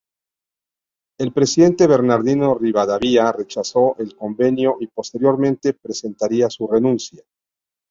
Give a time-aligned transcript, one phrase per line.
[1.19, 7.21] El presidente Bernardino Rivadavia rechazó el convenio y posteriormente presentaría su renuncia.